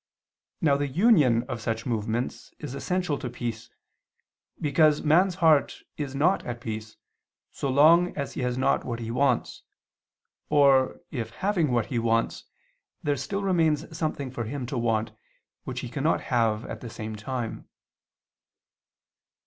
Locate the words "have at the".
16.33-16.89